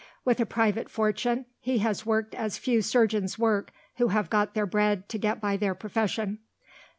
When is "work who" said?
3.37-4.07